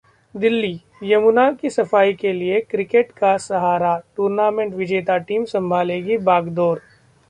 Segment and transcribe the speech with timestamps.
[0.35, 0.71] दिल्ली:
[1.03, 6.81] यमुना की सफाई के लिए क्रिकेट का सहारा, टूर्नामेंट विजेता टीम संभालेगी बागडोर